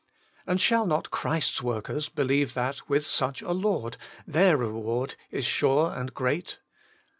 [0.47, 5.93] And shall not Christ's workers believe that, with such a Lord, their reward is sure
[5.93, 6.57] and great?